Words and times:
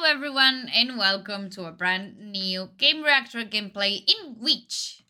Hello 0.00 0.14
everyone 0.14 0.70
and 0.72 0.96
welcome 0.96 1.50
to 1.50 1.64
a 1.64 1.72
brand 1.72 2.16
new 2.20 2.68
Game 2.78 3.02
Reactor 3.02 3.40
gameplay 3.40 4.08
in 4.08 4.36
which 4.38 5.02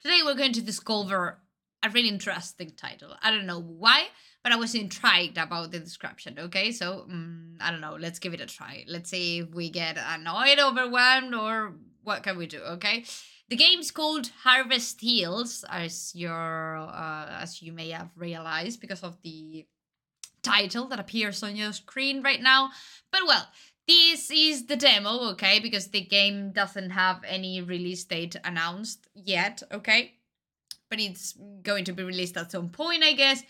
today 0.00 0.20
we're 0.24 0.36
going 0.36 0.52
to 0.52 0.62
discover 0.62 1.40
a 1.82 1.90
really 1.90 2.08
interesting 2.08 2.70
title. 2.76 3.12
I 3.20 3.32
don't 3.32 3.46
know 3.46 3.60
why, 3.60 4.06
but 4.44 4.52
I 4.52 4.56
was 4.56 4.76
intrigued 4.76 5.36
about 5.36 5.72
the 5.72 5.80
description, 5.80 6.38
okay? 6.38 6.70
So, 6.70 7.06
um, 7.10 7.56
I 7.60 7.72
don't 7.72 7.80
know, 7.80 7.96
let's 7.98 8.20
give 8.20 8.34
it 8.34 8.40
a 8.40 8.46
try. 8.46 8.84
Let's 8.86 9.10
see 9.10 9.40
if 9.40 9.52
we 9.52 9.68
get 9.68 9.98
annoyed, 9.98 10.60
overwhelmed, 10.60 11.34
or 11.34 11.74
what 12.04 12.22
can 12.22 12.38
we 12.38 12.46
do, 12.46 12.60
okay? 12.60 13.04
The 13.48 13.56
game's 13.56 13.90
called 13.90 14.30
Harvest 14.44 15.00
Hills, 15.00 15.64
as 15.68 16.12
your 16.14 16.76
uh, 16.76 17.40
as 17.40 17.62
you 17.62 17.72
may 17.72 17.90
have 17.90 18.10
realized 18.14 18.80
because 18.80 19.02
of 19.02 19.20
the 19.22 19.66
title 20.44 20.86
that 20.86 21.00
appears 21.00 21.42
on 21.42 21.56
your 21.56 21.72
screen 21.72 22.22
right 22.22 22.40
now. 22.40 22.70
But 23.10 23.22
well, 23.26 23.48
this 23.86 24.30
is 24.30 24.66
the 24.66 24.76
demo, 24.76 25.30
okay? 25.30 25.60
Because 25.60 25.88
the 25.88 26.00
game 26.00 26.50
doesn't 26.52 26.90
have 26.90 27.22
any 27.26 27.60
release 27.60 28.04
date 28.04 28.36
announced 28.44 29.06
yet, 29.14 29.62
okay? 29.72 30.14
But 30.90 31.00
it's 31.00 31.34
going 31.62 31.84
to 31.84 31.92
be 31.92 32.02
released 32.02 32.36
at 32.36 32.52
some 32.52 32.68
point, 32.68 33.02
I 33.02 33.12
guess. 33.12 33.42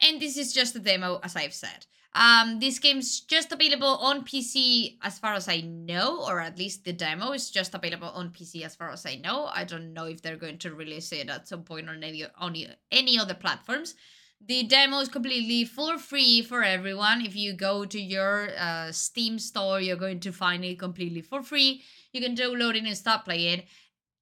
And 0.00 0.20
this 0.20 0.36
is 0.36 0.52
just 0.52 0.76
a 0.76 0.80
demo, 0.80 1.20
as 1.22 1.36
I've 1.36 1.54
said. 1.54 1.86
Um, 2.14 2.60
this 2.60 2.78
game's 2.78 3.20
just 3.20 3.50
available 3.50 3.96
on 3.96 4.24
PC 4.24 4.98
as 5.02 5.18
far 5.18 5.34
as 5.34 5.48
I 5.48 5.60
know, 5.62 6.24
or 6.24 6.40
at 6.40 6.58
least 6.58 6.84
the 6.84 6.92
demo 6.92 7.32
is 7.32 7.50
just 7.50 7.74
available 7.74 8.08
on 8.08 8.30
PC 8.30 8.62
as 8.62 8.76
far 8.76 8.90
as 8.90 9.04
I 9.04 9.16
know. 9.16 9.46
I 9.46 9.64
don't 9.64 9.92
know 9.92 10.04
if 10.04 10.22
they're 10.22 10.36
going 10.36 10.58
to 10.58 10.74
release 10.74 11.10
it 11.10 11.28
at 11.28 11.48
some 11.48 11.64
point 11.64 11.88
on 11.88 12.04
any 12.04 12.24
on 12.38 12.56
any 12.92 13.18
other 13.18 13.34
platforms. 13.34 13.96
The 14.40 14.64
demo 14.64 14.98
is 14.98 15.08
completely 15.08 15.64
for 15.64 15.98
free 15.98 16.42
for 16.42 16.62
everyone. 16.62 17.22
If 17.22 17.34
you 17.34 17.54
go 17.54 17.84
to 17.86 18.00
your 18.00 18.50
uh, 18.58 18.92
Steam 18.92 19.38
store, 19.38 19.80
you're 19.80 19.96
going 19.96 20.20
to 20.20 20.32
find 20.32 20.64
it 20.64 20.78
completely 20.78 21.22
for 21.22 21.42
free. 21.42 21.82
You 22.12 22.20
can 22.20 22.36
download 22.36 22.76
it 22.76 22.84
and 22.84 22.96
start 22.96 23.24
playing. 23.24 23.62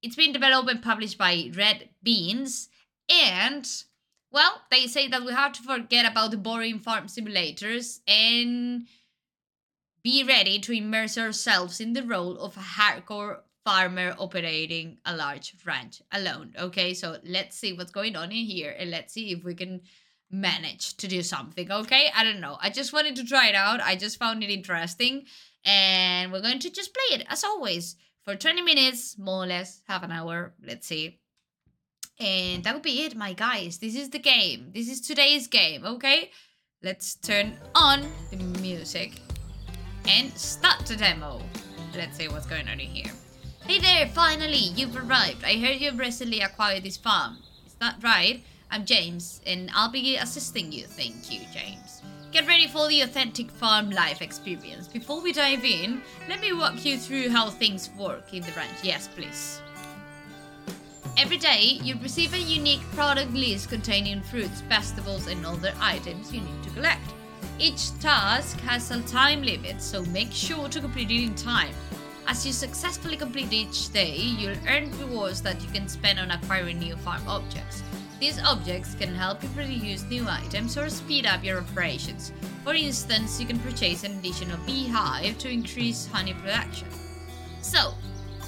It's 0.01 0.17
been 0.17 0.33
developed 0.33 0.71
and 0.71 0.83
published 0.83 1.19
by 1.19 1.51
Red 1.57 1.89
Beans. 2.03 2.69
And, 3.11 3.69
well, 4.31 4.63
they 4.71 4.87
say 4.87 5.09
that 5.09 5.25
we 5.25 5.33
have 5.33 5.53
to 5.53 5.63
forget 5.63 6.11
about 6.11 6.31
the 6.31 6.37
boring 6.37 6.79
farm 6.79 7.07
simulators 7.07 7.99
and 8.07 8.87
be 10.05 10.25
ready 10.25 10.59
to 10.61 10.73
immerse 10.73 11.19
ourselves 11.19 11.81
in 11.81 11.93
the 11.93 12.03
role 12.03 12.39
of 12.39 12.57
a 12.57 12.61
hardcore 12.61 13.41
farmer 13.65 14.15
operating 14.19 14.99
a 15.05 15.15
large 15.17 15.55
ranch 15.65 16.03
alone. 16.13 16.55
Okay, 16.59 16.95
so 16.95 17.19
let's 17.25 17.57
see 17.57 17.73
what's 17.73 17.93
going 17.93 18.17
on 18.17 18.31
in 18.33 18.45
here 18.45 18.75
and 18.79 18.91
let's 18.91 19.13
see 19.13 19.33
if 19.33 19.45
we 19.45 19.55
can 19.55 19.81
manage 20.31 20.97
to 20.97 21.07
do 21.07 21.23
something, 21.23 21.71
okay? 21.71 22.11
I 22.17 22.25
don't 22.25 22.41
know. 22.41 22.57
I 22.61 22.71
just 22.71 22.93
wanted 22.93 23.17
to 23.17 23.25
try 23.25 23.49
it 23.49 23.55
out. 23.55 23.81
I 23.81 23.97
just 23.97 24.19
found 24.19 24.43
it 24.43 24.51
interesting. 24.51 25.25
And 25.65 26.33
we're 26.33 26.41
going 26.41 26.59
to 26.61 26.71
just 26.71 26.93
play 26.93 27.21
it, 27.21 27.27
as 27.29 27.45
always, 27.45 27.97
for 28.25 28.35
20 28.35 28.63
minutes, 28.63 29.17
more 29.19 29.45
or 29.45 29.47
less, 29.47 29.83
half 29.87 30.03
an 30.03 30.11
hour. 30.11 30.55
Let's 30.65 30.87
see. 30.87 31.21
And 32.19 32.65
that 32.65 32.75
would 32.75 32.83
be 32.83 33.03
it, 33.03 33.15
my 33.15 33.33
guys. 33.33 33.79
This 33.79 33.95
is 33.95 34.11
the 34.11 34.19
game. 34.19 34.71
This 34.75 34.91
is 34.91 35.01
today's 35.01 35.47
game, 35.47 35.85
okay? 35.85 36.31
Let's 36.83 37.15
turn 37.15 37.57
on 37.75 38.11
the 38.31 38.37
music 38.61 39.21
and 40.09 40.33
start 40.37 40.85
the 40.87 40.97
demo. 40.97 41.41
Let's 41.95 42.17
see 42.17 42.29
what's 42.29 42.47
going 42.47 42.69
on 42.69 42.81
in 42.81 42.89
here. 42.89 43.13
Hey 43.65 43.79
there, 43.79 44.09
finally, 44.09 44.73
you've 44.75 44.97
arrived. 44.97 45.45
I 45.45 45.57
heard 45.57 45.81
you've 45.81 45.99
recently 45.99 46.41
acquired 46.41 46.83
this 46.83 46.97
farm. 46.97 47.39
Is 47.65 47.75
that 47.75 47.95
right? 48.03 48.43
I'm 48.73 48.85
James, 48.85 49.41
and 49.47 49.71
I'll 49.73 49.91
be 49.91 50.17
assisting 50.17 50.73
you. 50.73 50.85
Thank 50.85 51.31
you, 51.31 51.47
James. 51.55 52.03
Get 52.33 52.49
ready 52.49 52.67
for 52.67 52.89
the 52.89 53.03
authentic 53.03 53.53
farm 53.53 53.91
life 53.91 54.21
experience. 54.21 54.89
Before 54.89 55.23
we 55.23 55.33
dive 55.33 55.65
in, 55.65 56.03
let 56.29 56.41
me 56.41 56.53
walk 56.53 56.85
you 56.85 56.99
through 56.99 57.29
how 57.31 57.51
things 57.51 57.89
work 57.97 58.35
in 58.35 58.43
the 58.43 58.51
ranch. 58.53 58.79
Yes, 58.83 59.09
please. 59.15 59.63
Every 61.17 61.39
day, 61.39 61.79
you 61.85 61.97
receive 62.03 62.35
a 62.35 62.41
unique 62.41 62.83
product 62.97 63.33
list 63.33 63.69
containing 63.69 64.23
fruits, 64.23 64.61
vegetables, 64.63 65.29
and 65.29 65.47
other 65.47 65.73
items 65.81 66.35
you 66.35 66.41
need 66.41 66.63
to 66.65 66.71
collect. 66.71 67.09
Each 67.61 67.97
task 68.01 68.59
has 68.63 68.91
a 68.91 69.01
time 69.03 69.43
limit, 69.43 69.81
so 69.81 70.03
make 70.07 70.33
sure 70.33 70.69
to 70.69 70.81
complete 70.81 71.13
it 71.13 71.23
in 71.23 71.35
time. 71.37 71.75
As 72.27 72.47
you 72.47 72.53
successfully 72.53 73.17
complete 73.17 73.53
each 73.53 73.93
day, 73.93 74.15
you'll 74.15 74.57
earn 74.69 74.91
rewards 74.99 75.43
that 75.43 75.61
you 75.63 75.69
can 75.71 75.89
spend 75.89 76.19
on 76.19 76.31
acquiring 76.31 76.79
new 76.79 76.97
farm 76.97 77.23
objects. 77.27 77.83
These 78.21 78.41
objects 78.43 78.95
can 78.95 79.15
help 79.15 79.43
you 79.43 79.49
produce 79.51 80.05
new 80.05 80.27
items 80.29 80.79
or 80.79 80.89
speed 80.89 81.27
up 81.27 81.43
your 81.43 81.59
operations. 81.59 82.33
For 82.63 82.75
instance, 82.75 83.41
you 83.41 83.47
can 83.47 83.59
purchase 83.59 84.05
an 84.05 84.13
additional 84.19 84.59
beehive 84.65 85.39
to 85.39 85.51
increase 85.51 86.07
honey 86.07 86.33
production. 86.33 86.89
So, 87.61 87.95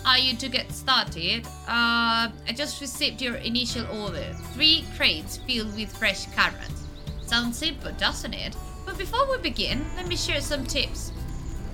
are 0.07 0.19
you 0.19 0.37
to 0.37 0.49
get 0.49 0.71
started? 0.71 1.45
Uh, 1.67 2.31
I 2.31 2.53
just 2.55 2.81
received 2.81 3.21
your 3.21 3.37
initial 3.37 3.87
order. 3.87 4.33
Three 4.53 4.85
crates 4.97 5.39
filled 5.39 5.75
with 5.75 5.95
fresh 5.97 6.27
carrots. 6.27 6.85
Sounds 7.27 7.59
simple, 7.59 7.91
doesn't 7.93 8.35
it? 8.35 8.55
But 8.87 8.99
before 8.99 9.29
we 9.31 9.39
begin, 9.39 9.85
let 9.97 10.07
me 10.07 10.17
share 10.17 10.41
some 10.41 10.65
tips. 10.65 11.11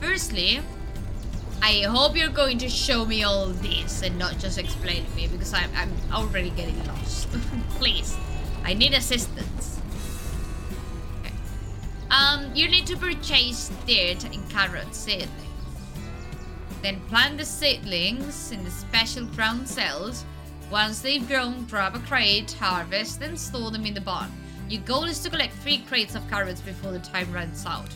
Firstly, 0.00 0.60
I 1.62 1.82
hope 1.82 2.16
you're 2.16 2.28
going 2.28 2.56
to 2.59 2.71
show 2.71 3.04
me 3.04 3.22
all 3.22 3.48
this 3.48 4.03
and 4.03 4.19
not 4.19 4.38
just 4.38 4.56
explain 4.56 5.04
to 5.04 5.16
me 5.16 5.28
because 5.28 5.53
I'm, 5.53 5.71
I'm 5.76 5.93
already 6.10 6.50
getting 6.50 6.82
lost. 6.87 7.28
Please, 7.71 8.16
I 8.65 8.72
need 8.72 8.94
assistance. 8.94 9.78
Okay. 11.21 11.34
Um, 12.10 12.50
you 12.54 12.66
need 12.66 12.87
to 12.87 12.97
purchase 12.97 13.71
dirt 13.87 14.25
and 14.25 14.48
carrot 14.48 14.94
seedlings. 14.94 15.31
Then 16.82 16.98
plant 17.09 17.37
the 17.37 17.44
seedlings 17.44 18.53
in 18.53 18.65
the 18.65 18.71
special 18.71 19.27
ground 19.27 19.69
cells. 19.69 20.25
Once 20.71 21.03
they've 21.03 21.27
grown, 21.28 21.65
grab 21.66 21.94
a 21.94 21.98
crate, 22.00 22.53
harvest, 22.53 23.21
and 23.21 23.38
store 23.38 23.71
them 23.71 23.84
in 23.84 23.92
the 23.92 24.00
barn. 24.00 24.32
Your 24.71 24.81
goal 24.82 25.04
is 25.04 25.21
to 25.25 25.31
collect 25.31 25.53
three 25.56 25.78
crates 25.78 26.15
of 26.15 26.27
carrots 26.31 26.62
before 26.62 26.92
the 26.92 27.00
time 27.00 27.31
runs 27.32 27.66
out. 27.66 27.91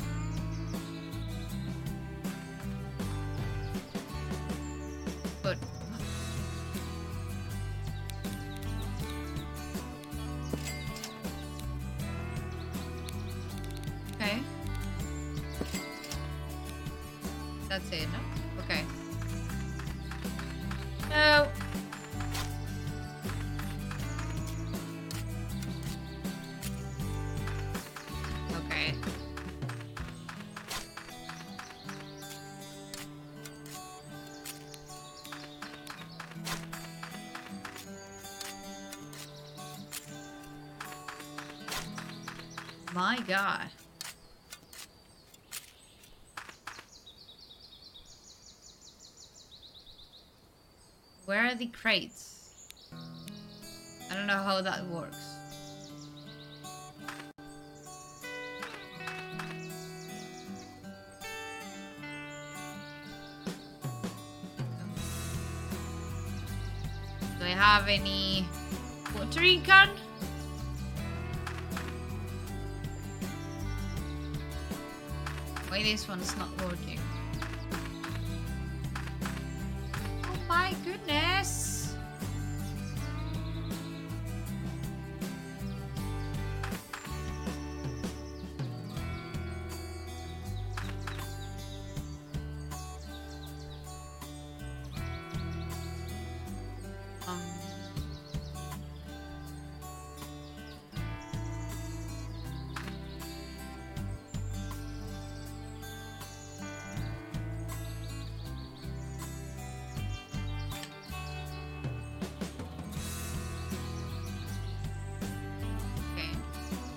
My 42.95 43.19
god. 43.27 43.71
Where 51.25 51.45
are 51.45 51.57
the 51.57 51.67
crates? 51.67 52.69
I 54.09 54.15
don't 54.15 54.29
know 54.29 54.35
how 54.35 54.63
that 54.63 54.87
works. 54.87 55.17
Do 67.41 67.45
I 67.45 67.49
have 67.49 67.89
any 67.89 68.47
watering 69.19 69.63
can? 69.63 69.91
Why 75.75 75.83
this 75.83 76.07
one's 76.07 76.37
not 76.37 76.51
working? 76.65 77.04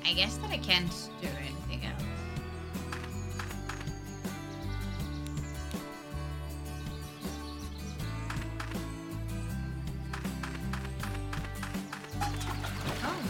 I 0.07 0.13
guess 0.13 0.37
that 0.37 0.49
I 0.51 0.57
can't 0.57 0.89
do 1.21 1.27
anything 1.37 1.85
else. 1.85 2.01
Oh. 13.03 13.21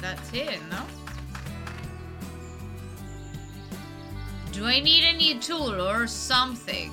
That's 0.00 0.32
it, 0.32 0.58
no? 0.68 1.03
Do 4.54 4.66
I 4.66 4.78
need 4.78 5.02
a 5.02 5.16
new 5.16 5.40
tool 5.40 5.82
or 5.82 6.06
something? 6.06 6.92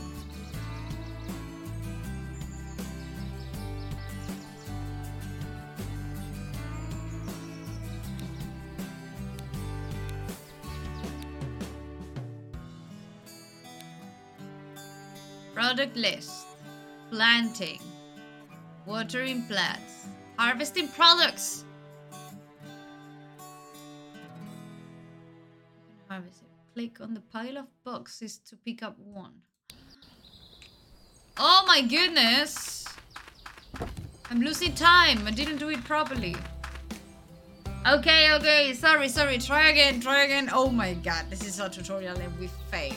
Product 15.54 15.96
list. 15.96 16.48
Planting. 17.12 17.80
Watering 18.88 19.44
plants. 19.44 20.08
Harvesting 20.36 20.88
products. 20.88 21.66
Click 26.74 27.02
on 27.02 27.14
the 27.14 27.20
pile 27.20 27.58
of 27.58 27.66
boxes 27.84 28.38
to 28.38 28.56
pick 28.56 28.82
up 28.82 28.98
one. 28.98 29.42
Oh 31.38 31.64
my 31.68 31.82
goodness! 31.82 32.86
I'm 34.30 34.40
losing 34.40 34.74
time. 34.74 35.28
I 35.28 35.32
didn't 35.32 35.58
do 35.58 35.70
it 35.70 35.84
properly. 35.84 36.36
Okay, 37.86 38.32
okay. 38.36 38.74
Sorry, 38.74 39.10
sorry. 39.10 39.38
Try 39.38 39.70
again, 39.70 40.00
try 40.00 40.24
again. 40.24 40.50
Oh 40.54 40.70
my 40.70 40.94
god, 40.94 41.26
this 41.30 41.46
is 41.46 41.60
a 41.60 41.68
tutorial 41.68 42.18
and 42.18 42.40
we 42.40 42.48
failed. 42.70 42.96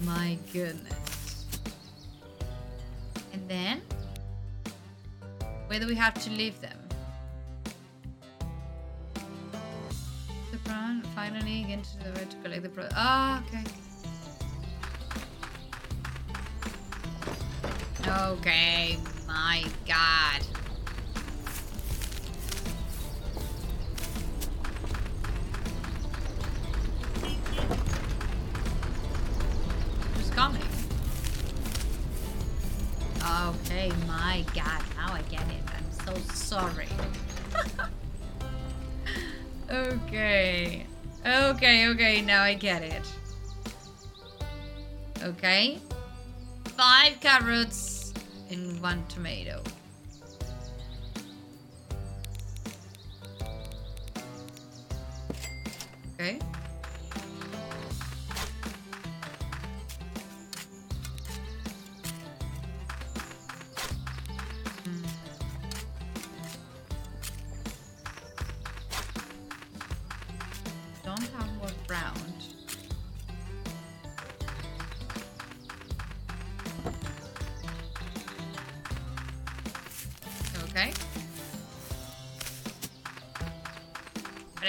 My 0.00 0.36
goodness. 0.52 1.46
And 3.32 3.48
then? 3.48 3.80
Where 5.68 5.80
do 5.80 5.86
we 5.86 5.94
have 5.94 6.14
to 6.24 6.30
leave 6.30 6.60
them? 6.60 6.85
Finally 11.14 11.64
get 11.64 11.82
to 11.82 11.98
the 12.04 12.12
right 12.12 12.30
to 12.30 12.36
collect 12.36 12.62
the 12.62 12.68
product. 12.68 12.94
Ah, 12.96 13.42
okay. 13.46 13.64
Okay, 18.06 18.98
my 19.26 19.64
god. 19.86 20.42
Who's 30.14 30.30
coming? 30.30 30.62
Okay, 33.24 33.90
my 34.06 34.44
god, 34.54 34.82
now 34.96 35.12
I 35.14 35.22
get 35.30 35.40
it. 35.42 35.62
I'm 35.74 35.90
so 35.90 36.14
sorry. 36.34 36.88
Okay. 39.76 40.86
Okay, 41.24 41.88
okay, 41.88 42.22
now 42.22 42.42
I 42.42 42.54
get 42.54 42.82
it. 42.82 43.02
Okay. 45.22 45.78
Five 46.76 47.20
carrots 47.20 48.12
and 48.50 48.80
one 48.80 49.04
tomato. 49.08 49.62
Okay. 56.14 56.38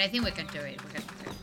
I 0.08 0.10
think 0.10 0.24
we 0.24 0.30
can 0.30 0.46
do 0.46 0.60
it. 0.60 0.82
We 0.82 0.90
can 0.90 1.02
do 1.02 1.08
it. 1.26 1.36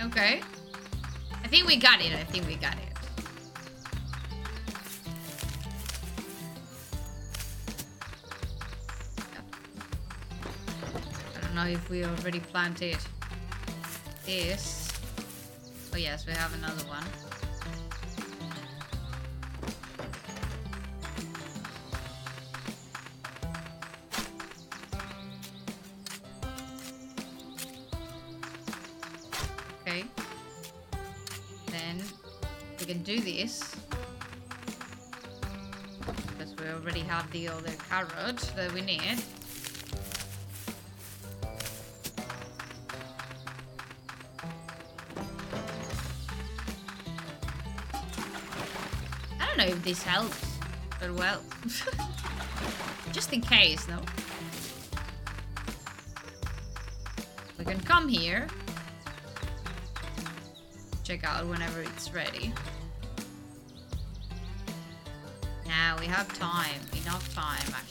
Okay. 0.00 0.42
I 1.42 1.48
think 1.48 1.66
we 1.66 1.76
got 1.76 2.00
it. 2.00 2.12
I 2.12 2.22
think 2.22 2.46
we 2.46 2.54
got 2.54 2.74
it. 2.74 2.87
If 11.68 11.90
we 11.90 12.04
already 12.04 12.40
planted 12.40 12.96
this. 14.24 14.90
Oh 15.92 15.96
yes, 15.96 16.26
we 16.26 16.32
have 16.32 16.54
another 16.54 16.82
one. 16.88 17.04
Okay. 29.82 30.04
Then 31.66 32.02
we 32.78 32.86
can 32.86 33.02
do 33.02 33.20
this. 33.20 33.74
Because 36.28 36.54
we 36.56 36.68
already 36.68 37.00
have 37.00 37.30
the 37.30 37.48
other 37.48 37.72
carrot 37.88 38.38
that 38.56 38.72
we 38.72 38.80
need. 38.80 39.22
Don't 49.58 49.68
know 49.68 49.74
if 49.74 49.82
this 49.82 50.02
helps, 50.02 50.58
but 51.00 51.12
well. 51.14 51.42
Just 53.12 53.32
in 53.32 53.40
case, 53.40 53.88
no? 53.88 54.00
We 57.58 57.64
can 57.64 57.80
come 57.80 58.08
here 58.08 58.46
check 61.02 61.24
out 61.24 61.46
whenever 61.46 61.80
it's 61.80 62.12
ready. 62.12 62.52
Now 65.66 65.96
we 65.98 66.04
have 66.04 66.30
time, 66.38 66.80
enough 67.02 67.34
time 67.34 67.62
actually. 67.74 67.87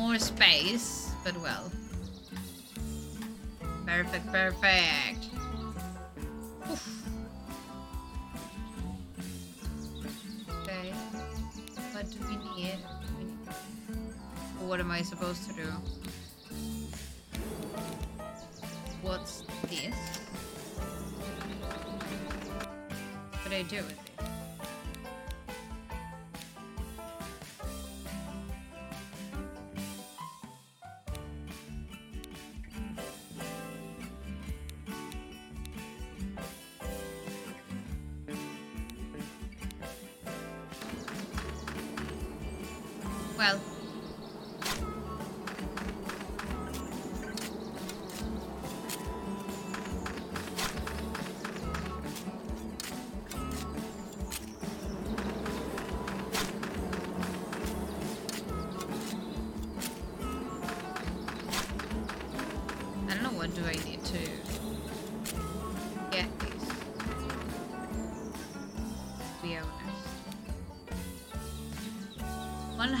More 0.00 0.18
space, 0.18 1.12
but 1.22 1.36
well. 1.42 1.70
Perfect, 3.86 4.26
perfect. 4.32 5.26
Oof. 6.70 7.06
Okay. 10.62 10.92
What 11.92 12.10
do 12.10 12.16
we 12.28 12.62
need? 12.62 12.78
What 14.60 14.80
am 14.80 14.90
I 14.90 15.02
supposed 15.02 15.46
to 15.50 15.54
do? 15.54 15.68
What's 19.02 19.42
this? 19.68 19.94
should 23.42 23.52
I 23.52 23.62
do 23.62 23.76
with 23.76 23.90
it? 23.90 24.09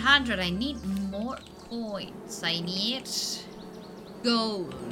100. 0.02 0.40
I 0.40 0.48
need 0.48 0.82
more 1.10 1.36
coins. 1.68 2.42
I 2.42 2.60
need 2.60 3.08
gold. 4.24 4.89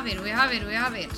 Have 0.00 0.08
it, 0.08 0.22
we 0.22 0.30
have 0.30 0.50
it, 0.50 0.66
we 0.66 0.72
have 0.72 0.94
it. 0.94 1.10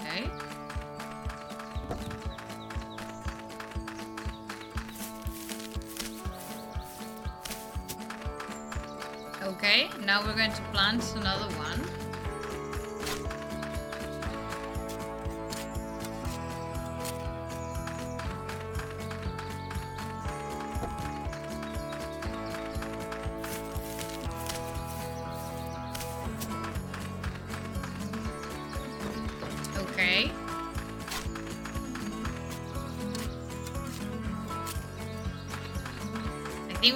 Okay. 0.00 0.30
Okay, 9.42 9.90
now 10.06 10.24
we're 10.24 10.34
going 10.34 10.50
to 10.50 10.62
plant 10.72 11.14
another 11.16 11.54
one. 11.56 11.83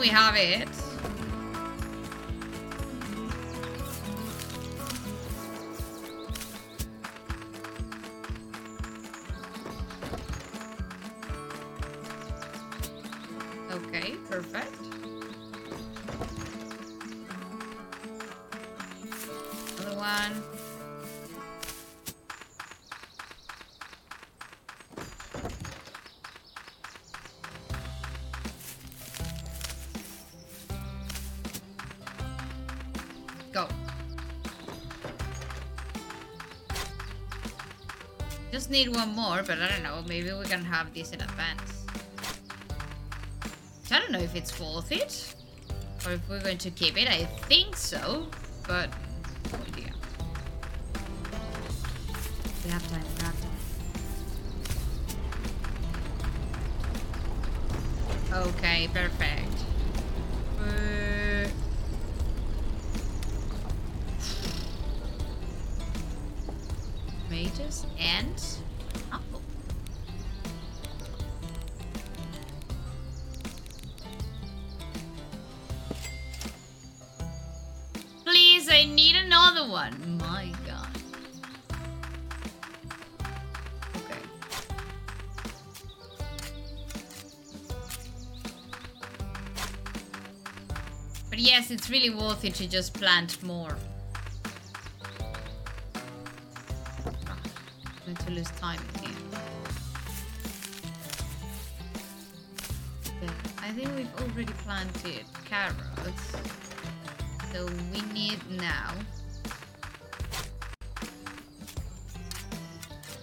We 0.09 0.15
have 0.15 0.37
it. 0.37 0.69
Okay, 13.71 14.15
perfect. 14.31 14.75
Another 19.77 19.97
one. 19.97 20.58
Need 38.79 38.95
one 38.95 39.13
more, 39.15 39.43
but 39.45 39.59
I 39.59 39.69
don't 39.69 39.83
know. 39.83 40.05
Maybe 40.07 40.31
we 40.33 40.45
can 40.45 40.65
have 40.65 40.95
this 40.95 41.11
in 41.11 41.21
advance. 41.21 41.85
I 43.91 43.99
don't 43.99 44.13
know 44.13 44.21
if 44.21 44.37
it's 44.37 44.61
worth 44.61 44.93
it. 44.93 45.35
Or 46.07 46.13
if 46.13 46.21
we're 46.29 46.41
going 46.41 46.59
to 46.59 46.71
keep 46.71 46.97
it. 46.97 47.09
I 47.09 47.25
think 47.49 47.77
so. 47.77 48.29
But, 48.69 48.91
no 49.53 49.59
idea. 49.67 49.93
We 52.65 52.71
have 52.71 52.89
time. 52.89 53.03
We 53.17 53.23
have 53.25 53.41
time. 53.41 53.57
Okay, 58.49 58.89
perfect. 58.95 59.65
Uh, 60.61 61.49
Tomatoes 67.29 67.87
and 67.99 68.59
it's 91.89 91.93
really 91.95 92.11
worth 92.11 92.45
it 92.45 92.55
to 92.55 92.69
just 92.69 92.93
plant 92.93 93.43
more. 93.43 93.75
Ah, 97.27 97.39
Going 98.05 98.17
to 98.17 98.31
lose 98.31 98.51
time 98.51 98.79
here. 99.01 99.11
Okay, 103.07 103.33
I 103.63 103.71
think 103.71 103.89
we've 103.97 104.15
already 104.21 104.53
planted 104.65 105.25
carrots. 105.47 106.37
So 107.53 107.65
we 107.91 108.03
need 108.13 108.39
now 108.51 108.93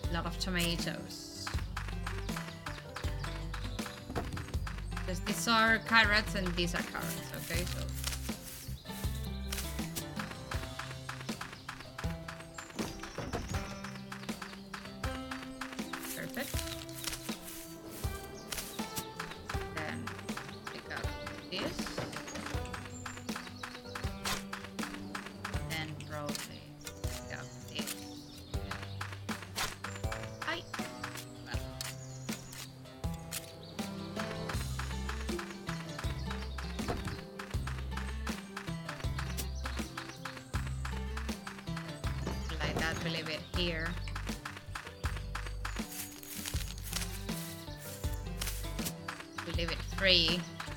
a 0.09 0.13
lot 0.13 0.25
of 0.25 0.39
tomatoes. 0.39 1.45
Because 4.89 5.19
these 5.19 5.47
are 5.47 5.77
carrots 5.87 6.33
and 6.33 6.47
these 6.55 6.73
are 6.73 6.81
carrots, 6.81 7.31
okay? 7.43 7.63
So 7.65 8.04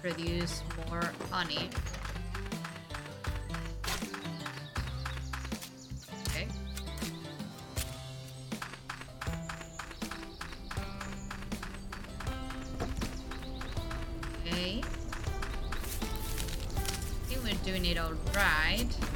produce 0.00 0.62
more 0.88 1.12
honey. 1.30 1.70
Okay. 6.28 6.48
Okay. 14.46 14.82
I 14.82 14.84
think 17.26 17.42
we're 17.44 17.64
doing 17.64 17.84
it 17.86 17.98
all 17.98 18.12
right. 18.34 19.07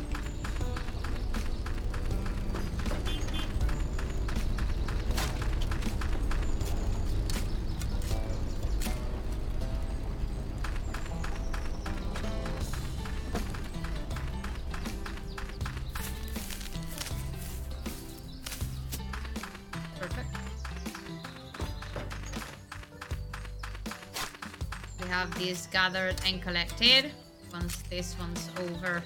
These 25.43 25.67
gathered 25.69 26.15
and 26.27 26.41
collected. 26.41 27.11
Once 27.53 27.77
this 27.91 28.15
one's 28.19 28.49
over, 28.59 29.03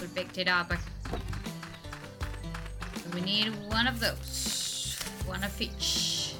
we 0.00 0.06
picked 0.08 0.38
it 0.38 0.48
up. 0.48 0.72
We 3.14 3.20
need 3.20 3.52
one 3.68 3.86
of 3.86 4.00
those. 4.00 4.98
One 5.26 5.44
of 5.44 5.60
each. 5.60 6.34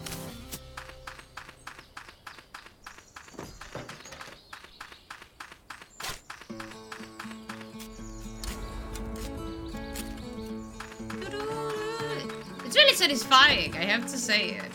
It's 12.64 12.76
really 12.76 12.94
satisfying, 12.94 13.76
I 13.76 13.84
have 13.84 14.06
to 14.06 14.16
say 14.16 14.52
it. 14.52 14.71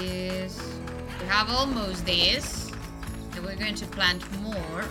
This. 0.00 0.60
We 1.20 1.26
have 1.26 1.50
almost 1.50 2.06
this. 2.06 2.70
And 3.34 3.44
we're 3.44 3.56
going 3.56 3.74
to 3.76 3.86
plant 3.86 4.22
more. 4.40 4.84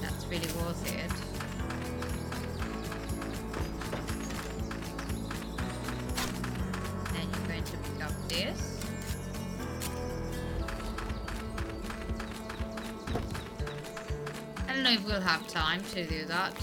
That's 0.00 0.24
really 0.26 0.50
worth 0.60 0.82
it. 0.86 1.12
Then 7.12 7.28
you're 7.32 7.48
going 7.48 7.64
to 7.64 7.76
pick 7.76 8.04
up 8.04 8.28
this. 8.28 8.80
I 14.68 14.72
don't 14.74 14.82
know 14.84 14.92
if 14.92 15.04
we'll 15.04 15.20
have 15.20 15.46
time 15.48 15.82
to 15.92 16.06
do 16.06 16.24
that. 16.26 16.54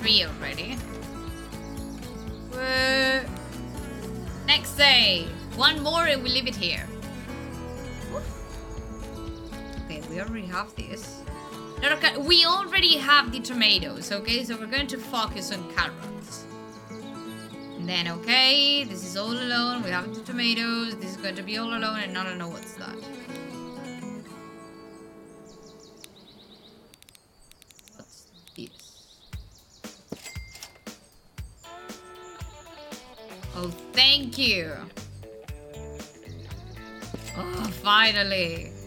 Three 0.00 0.24
already. 0.24 0.76
Woo. 2.52 3.20
Next 4.46 4.74
day. 4.76 5.28
One 5.56 5.82
more 5.82 6.06
and 6.06 6.22
we 6.22 6.30
leave 6.30 6.46
it 6.46 6.56
here. 6.56 6.86
Okay, 9.84 10.02
we 10.08 10.20
already 10.20 10.46
have 10.46 10.74
this. 10.74 11.22
We 12.26 12.44
already 12.44 12.96
have 12.96 13.32
the 13.32 13.40
tomatoes, 13.40 14.12
okay? 14.12 14.44
So 14.44 14.56
we're 14.56 14.66
going 14.66 14.86
to 14.88 14.98
focus 14.98 15.52
on 15.52 15.70
carrots. 15.74 16.44
And 16.90 17.88
then, 17.88 18.08
okay, 18.08 18.84
this 18.84 19.04
is 19.04 19.16
all 19.16 19.32
alone. 19.32 19.82
We 19.82 19.90
have 19.90 20.14
the 20.14 20.20
tomatoes. 20.22 20.96
This 20.96 21.12
is 21.12 21.16
going 21.16 21.36
to 21.36 21.42
be 21.42 21.56
all 21.58 21.68
alone, 21.68 22.00
and 22.00 22.16
I 22.16 22.24
don't 22.24 22.38
know 22.38 22.48
what's 22.48 22.74
that. 22.74 22.96
Thank 34.00 34.38
you. 34.38 34.72
Oh, 37.36 37.70
finally. 37.82 38.79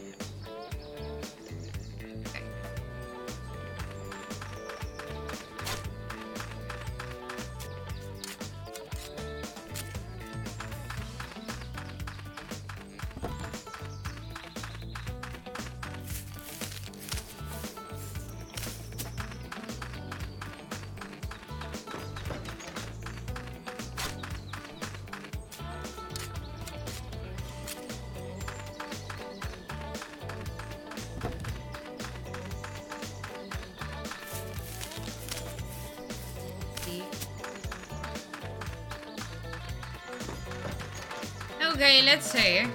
Okay, 41.73 42.03
let's 42.05 42.29
see. 42.29 42.67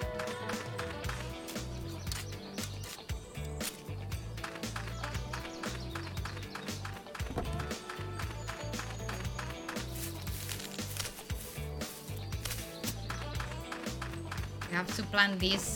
We 14.69 14.75
have 14.75 14.93
to 14.97 15.03
plan 15.05 15.39
this 15.39 15.68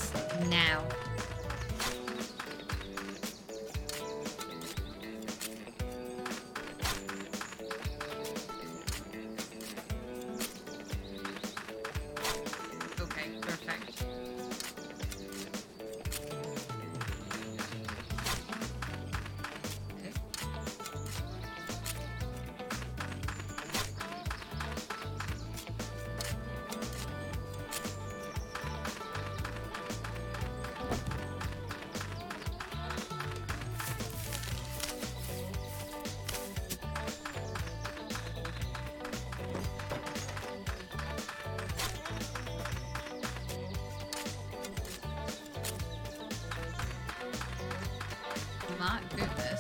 my 48.82 48.98
goodness. 49.14 49.51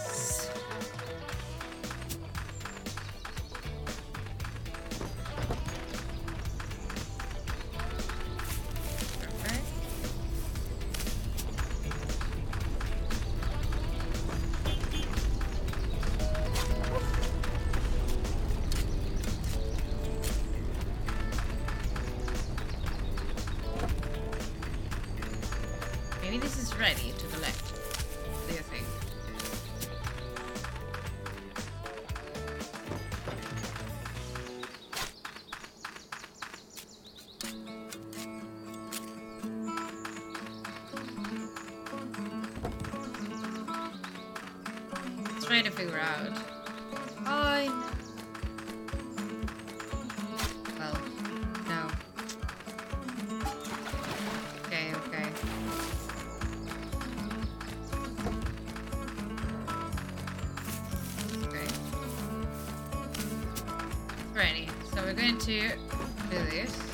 Ready. 64.42 64.66
So 64.92 65.00
we're 65.04 65.14
going 65.14 65.38
to 65.38 65.68
do 65.68 66.44
this. 66.50 66.91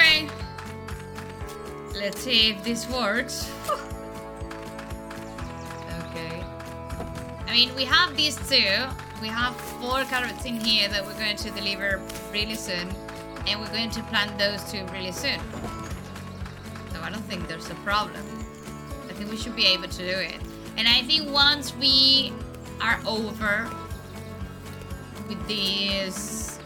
Okay. 0.00 0.26
Let's 1.94 2.22
see 2.22 2.50
if 2.50 2.64
this 2.64 2.88
works. 2.88 3.52
okay. 6.08 6.42
I 7.46 7.52
mean, 7.52 7.74
we 7.76 7.84
have 7.84 8.16
these 8.16 8.36
two. 8.48 8.86
We 9.20 9.28
have 9.28 9.54
four 9.78 10.04
carrots 10.04 10.46
in 10.46 10.58
here 10.58 10.88
that 10.88 11.04
we're 11.04 11.18
going 11.18 11.36
to 11.36 11.50
deliver 11.50 12.00
really 12.32 12.54
soon. 12.54 12.88
And 13.46 13.60
we're 13.60 13.68
going 13.68 13.90
to 13.90 14.02
plant 14.04 14.38
those 14.38 14.64
two 14.72 14.86
really 14.86 15.12
soon. 15.12 15.38
So 16.94 17.00
I 17.02 17.10
don't 17.10 17.26
think 17.28 17.46
there's 17.46 17.68
a 17.68 17.74
problem. 17.86 18.24
I 19.06 19.12
think 19.12 19.30
we 19.30 19.36
should 19.36 19.54
be 19.54 19.66
able 19.66 19.88
to 19.88 19.98
do 19.98 20.18
it. 20.18 20.40
And 20.78 20.88
I 20.88 21.02
think 21.02 21.30
once 21.30 21.76
we 21.76 22.32
are 22.80 22.98
over 23.06 23.68
with 25.28 25.46
this 25.46 26.58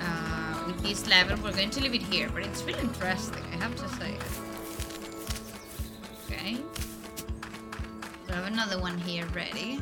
uh, 0.00 0.64
with 0.66 0.80
this 0.82 1.06
level, 1.06 1.36
we're 1.42 1.52
going 1.52 1.68
to 1.70 1.82
leave 1.82 1.94
here. 2.10 2.28
But 2.32 2.44
it's 2.44 2.62
really 2.62 2.80
interesting, 2.80 3.42
I 3.52 3.56
have 3.56 3.76
to 3.76 3.88
say. 3.96 4.16
Okay. 6.26 6.56
So 8.26 8.32
I 8.32 8.36
have 8.36 8.52
another 8.52 8.80
one 8.80 8.98
here 8.98 9.26
ready. 9.34 9.80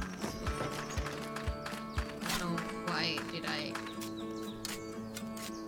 Know 2.38 2.56
why 2.86 3.18
did 3.32 3.46
I 3.46 3.72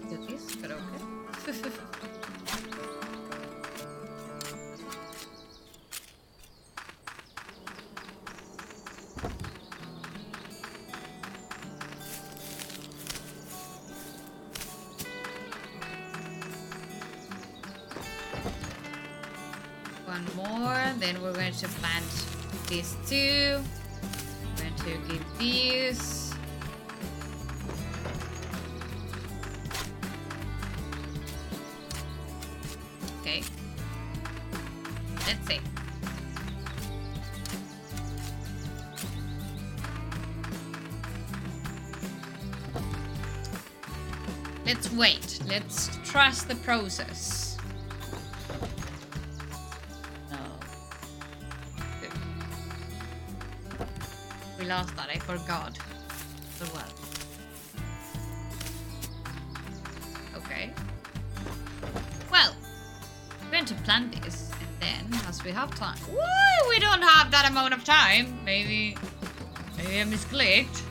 do 0.09 0.27
this, 0.27 0.57
but 0.57 0.73
okay. 0.73 1.71
these 22.69 22.97
two. 23.09 23.61
We're 24.57 24.85
going 24.85 25.03
to 25.03 25.13
give 25.13 25.39
these. 25.39 26.35
Okay. 33.21 33.43
Let's 35.27 35.47
see. 35.47 35.61
Let's 44.67 44.93
wait. 44.93 45.41
Let's 45.49 45.97
trust 46.05 46.49
the 46.49 46.55
process. 46.57 47.48
Lost 54.69 54.95
that. 54.97 55.09
I 55.09 55.19
forgot. 55.19 55.79
So 56.57 56.67
well. 56.75 56.93
Okay. 60.37 60.71
Well, 62.31 62.55
we're 63.43 63.51
going 63.51 63.65
to 63.65 63.75
plan 63.77 64.11
this, 64.23 64.53
and 64.61 65.09
then, 65.11 65.21
as 65.27 65.43
we 65.43 65.51
have 65.51 65.75
time. 65.75 65.99
Woo! 66.11 66.69
We 66.69 66.79
don't 66.79 67.03
have 67.03 67.31
that 67.31 67.49
amount 67.51 67.73
of 67.73 67.83
time. 67.85 68.39
Maybe. 68.45 68.97
Maybe 69.77 70.01
I 70.01 70.05
misclicked. 70.05 70.83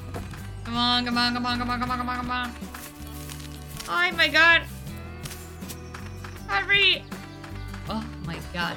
Come 0.66 0.76
on, 0.76 1.06
come 1.06 1.18
on, 1.18 1.34
come 1.34 1.46
on, 1.46 1.60
come 1.60 1.70
on, 1.70 1.80
come 1.80 1.92
on, 1.92 1.98
come 1.98 2.10
on, 2.10 2.18
come 2.18 2.32
on. 2.32 2.52
Oh 3.90 4.12
my 4.18 4.28
god. 4.28 4.64
Hurry! 6.48 7.04
Oh 7.90 8.04
my 8.26 8.40
god. 8.54 8.76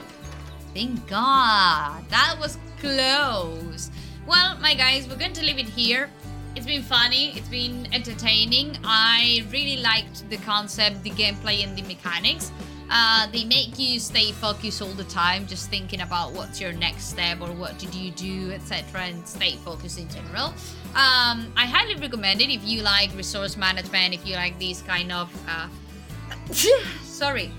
Thank 0.75 1.09
god. 1.09 2.09
That 2.11 2.37
was 2.39 2.59
close. 2.81 3.90
Well, 4.31 4.57
my 4.61 4.75
guys, 4.75 5.09
we're 5.09 5.17
going 5.17 5.33
to 5.33 5.43
leave 5.43 5.59
it 5.59 5.69
here. 5.69 6.09
It's 6.55 6.65
been 6.65 6.85
funny, 6.85 7.37
it's 7.37 7.49
been 7.49 7.93
entertaining. 7.93 8.79
I 8.85 9.45
really 9.51 9.83
liked 9.83 10.31
the 10.31 10.37
concept, 10.37 11.03
the 11.03 11.11
gameplay, 11.11 11.65
and 11.65 11.77
the 11.77 11.83
mechanics. 11.83 12.53
Uh, 12.89 13.27
they 13.33 13.43
make 13.43 13.77
you 13.77 13.99
stay 13.99 14.31
focused 14.31 14.83
all 14.83 14.93
the 14.93 15.11
time, 15.11 15.49
just 15.49 15.69
thinking 15.69 16.03
about 16.03 16.31
what's 16.31 16.61
your 16.61 16.71
next 16.71 17.07
step 17.07 17.41
or 17.41 17.51
what 17.51 17.77
did 17.81 17.93
you 17.93 18.13
do, 18.13 18.53
etc., 18.53 19.01
and 19.01 19.27
stay 19.27 19.57
focused 19.57 19.99
in 19.99 20.09
general. 20.09 20.55
Um, 20.95 21.53
I 21.57 21.67
highly 21.67 21.97
recommend 21.97 22.41
it 22.41 22.51
if 22.51 22.65
you 22.65 22.83
like 22.83 23.13
resource 23.17 23.57
management, 23.57 24.15
if 24.15 24.25
you 24.25 24.37
like 24.37 24.57
these 24.61 24.81
kind 24.83 25.11
of 25.11 25.29
uh, 25.49 25.67
sorry, 27.03 27.51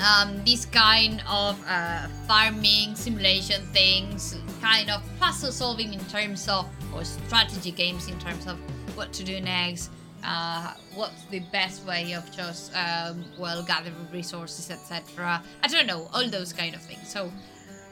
um, 0.00 0.44
this 0.44 0.64
kind 0.66 1.22
of 1.28 1.56
uh, 1.68 2.08
farming 2.26 2.96
simulation 2.96 3.62
things, 3.66 4.36
kind 4.64 4.88
of 4.88 5.02
puzzle 5.20 5.52
solving 5.52 5.92
in 5.92 6.00
terms 6.06 6.48
of 6.48 6.64
or 6.94 7.04
strategy 7.04 7.70
games 7.70 8.08
in 8.08 8.18
terms 8.18 8.46
of 8.46 8.56
what 8.96 9.12
to 9.12 9.22
do 9.22 9.38
next, 9.38 9.90
uh, 10.24 10.72
what's 10.94 11.24
the 11.24 11.40
best 11.52 11.84
way 11.84 12.14
of 12.14 12.24
just 12.34 12.72
um, 12.74 13.22
well 13.38 13.62
gathering 13.62 14.08
resources, 14.10 14.70
etc. 14.70 15.42
I 15.62 15.68
don't 15.68 15.86
know, 15.86 16.08
all 16.14 16.26
those 16.30 16.54
kind 16.54 16.74
of 16.74 16.80
things. 16.80 17.06
So 17.12 17.30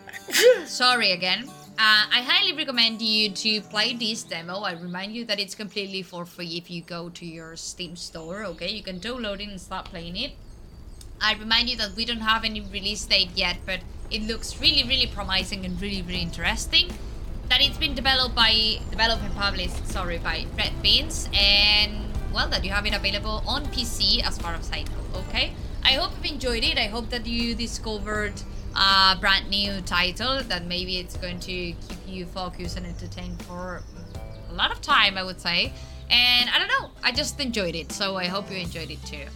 sorry 0.64 1.12
again. 1.12 1.44
Uh, 1.72 2.04
I 2.18 2.20
highly 2.22 2.56
recommend 2.56 3.02
you 3.02 3.30
to 3.30 3.60
play 3.62 3.94
this 3.94 4.22
demo. 4.22 4.60
I 4.60 4.72
remind 4.72 5.14
you 5.14 5.24
that 5.26 5.38
it's 5.38 5.54
completely 5.54 6.02
for 6.02 6.24
free 6.24 6.56
if 6.56 6.70
you 6.70 6.80
go 6.80 7.10
to 7.10 7.26
your 7.26 7.54
Steam 7.56 7.96
store. 7.96 8.44
Okay, 8.44 8.70
you 8.70 8.82
can 8.82 8.98
download 8.98 9.40
it 9.40 9.48
and 9.48 9.60
start 9.60 9.86
playing 9.86 10.16
it. 10.16 10.32
I 11.20 11.34
remind 11.34 11.68
you 11.68 11.76
that 11.76 11.94
we 11.96 12.04
don't 12.04 12.20
have 12.20 12.44
any 12.44 12.60
release 12.60 13.04
date 13.04 13.30
yet, 13.34 13.56
but 13.66 13.80
it 14.12 14.22
looks 14.22 14.60
really, 14.60 14.84
really 14.84 15.06
promising 15.06 15.64
and 15.64 15.80
really, 15.80 16.02
really 16.02 16.20
interesting. 16.20 16.90
That 17.48 17.60
it's 17.60 17.78
been 17.78 17.94
developed 17.94 18.34
by, 18.34 18.78
developed 18.90 19.22
and 19.24 19.34
published, 19.34 19.86
sorry, 19.86 20.18
by 20.18 20.46
Red 20.56 20.72
Beans, 20.82 21.28
and 21.34 22.04
well, 22.32 22.48
that 22.48 22.64
you 22.64 22.70
have 22.70 22.86
it 22.86 22.94
available 22.94 23.42
on 23.46 23.64
PC 23.66 24.22
as 24.24 24.38
far 24.38 24.54
as 24.54 24.70
I 24.72 24.82
know, 24.84 25.20
okay? 25.28 25.52
I 25.84 25.92
hope 25.92 26.12
you've 26.16 26.32
enjoyed 26.32 26.64
it. 26.64 26.78
I 26.78 26.86
hope 26.86 27.10
that 27.10 27.26
you 27.26 27.54
discovered 27.54 28.32
a 28.74 29.16
brand 29.20 29.50
new 29.50 29.82
title 29.82 30.42
that 30.44 30.64
maybe 30.64 30.98
it's 30.98 31.16
going 31.16 31.40
to 31.40 31.52
keep 31.52 31.98
you 32.06 32.24
focused 32.24 32.78
and 32.78 32.86
entertained 32.86 33.42
for 33.42 33.82
a 34.50 34.54
lot 34.54 34.70
of 34.72 34.80
time, 34.80 35.18
I 35.18 35.22
would 35.22 35.40
say. 35.40 35.72
And 36.10 36.48
I 36.48 36.58
don't 36.58 36.68
know, 36.68 36.90
I 37.02 37.12
just 37.12 37.38
enjoyed 37.40 37.74
it, 37.74 37.92
so 37.92 38.16
I 38.16 38.26
hope 38.26 38.50
you 38.50 38.56
enjoyed 38.58 38.90
it 38.90 39.04
too. 39.04 39.26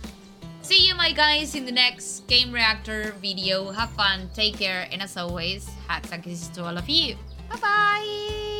See 0.67 0.89
you, 0.89 0.97
my 0.97 1.13
guys, 1.13 1.55
in 1.55 1.65
the 1.65 1.71
next 1.71 2.27
Game 2.27 2.51
Reactor 2.51 3.15
video. 3.23 3.71
Have 3.71 3.91
fun, 3.91 4.29
take 4.35 4.59
care, 4.59 4.89
and 4.91 5.01
as 5.01 5.17
always, 5.17 5.71
hugs 5.87 6.11
and 6.11 6.25
kisses 6.25 6.49
to 6.59 6.65
all 6.65 6.77
of 6.77 6.89
you. 6.89 7.15
Bye 7.49 7.57
bye! 7.63 8.56